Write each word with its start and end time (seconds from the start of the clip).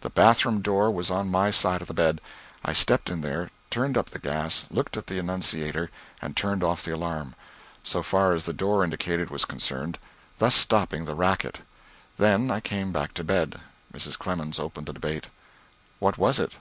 The 0.00 0.08
bath 0.08 0.46
room 0.46 0.62
door 0.62 0.90
was 0.90 1.10
on 1.10 1.30
my 1.30 1.50
side 1.50 1.82
of 1.82 1.88
the 1.88 1.92
bed. 1.92 2.22
I 2.64 2.72
stepped 2.72 3.10
in 3.10 3.20
there, 3.20 3.50
turned 3.68 3.98
up 3.98 4.08
the 4.08 4.18
gas, 4.18 4.64
looked 4.70 4.96
at 4.96 5.08
the 5.08 5.18
annunciator, 5.18 5.90
and 6.22 6.34
turned 6.34 6.64
off 6.64 6.82
the 6.82 6.94
alarm 6.94 7.34
so 7.82 8.02
far 8.02 8.32
as 8.32 8.46
the 8.46 8.54
door 8.54 8.82
indicated 8.82 9.28
was 9.28 9.44
concerned 9.44 9.98
thus 10.38 10.54
stopping 10.54 11.04
the 11.04 11.14
racket. 11.14 11.60
Then 12.16 12.50
I 12.50 12.60
came 12.60 12.92
back 12.92 13.12
to 13.12 13.24
bed. 13.24 13.56
Mrs. 13.92 14.18
Clemens 14.18 14.58
opened 14.58 14.86
the 14.86 14.94
debate: 14.94 15.28
"What 15.98 16.16
was 16.16 16.40
it?" 16.40 16.56